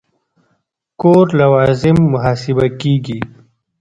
کور 1.01 1.25
لوازم 1.39 1.97
محاسبه 2.13 2.65
کېږي. 2.81 3.19